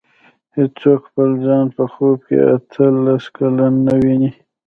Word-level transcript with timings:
هېڅوک 0.55 1.01
خپل 1.09 1.29
ځان 1.45 1.65
په 1.75 1.83
خوب 1.93 2.17
کې 2.27 2.37
اته 2.53 2.85
لس 3.05 3.25
کلن 3.35 3.73
نه 3.85 3.93
ویني. 4.01 4.31